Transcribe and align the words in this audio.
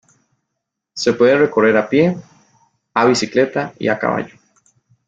Se 0.95 1.13
puede 1.13 1.37
recorrer 1.37 1.77
a 1.77 1.87
pie, 1.87 2.17
a 2.95 3.05
bicicleta 3.05 3.71
y 3.77 3.87
a 3.87 3.99
caballo. 3.99 4.33